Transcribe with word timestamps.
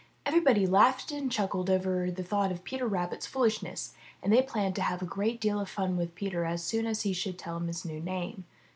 Every 0.25 0.39
body 0.39 0.65
laughed 0.65 1.11
and 1.11 1.31
chuckled 1.31 1.69
over 1.69 2.09
the 2.09 2.23
thought 2.23 2.51
of 2.51 2.63
Peter 2.63 2.87
Rabbit's 2.87 3.27
foolishness, 3.27 3.93
and 4.23 4.33
they 4.33 4.41
planned 4.41 4.73
to 4.77 4.81
have 4.81 5.03
a 5.03 5.05
great 5.05 5.39
deal 5.39 5.59
of 5.59 5.69
fun 5.69 5.95
with 5.95 6.15
Peter 6.15 6.43
as 6.43 6.63
soon 6.63 6.87
as 6.87 7.03
he 7.03 7.13
should 7.13 7.37
tell 7.37 7.59
them 7.59 7.67
his 7.67 7.85
new 7.85 7.99
name. 7.99 8.45